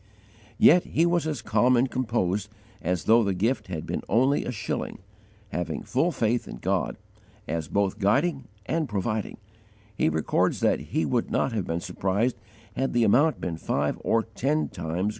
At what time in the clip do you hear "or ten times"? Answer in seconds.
14.03-14.95